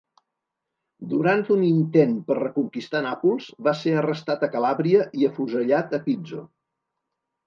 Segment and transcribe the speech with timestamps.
[1.09, 6.43] Durant un intent per reconquistar Nàpols, va ser arrestat a Calàbria i afusellat a Pizzo.